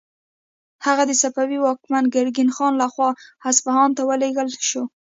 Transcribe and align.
هغه 0.85 1.03
د 1.07 1.11
صفوي 1.21 1.59
واکمن 1.61 2.03
ګرګین 2.15 2.49
خان 2.55 2.73
لخوا 2.81 3.09
اصفهان 3.49 3.89
ته 3.97 4.01
ولیږل 4.09 4.49
شو. 4.69 4.83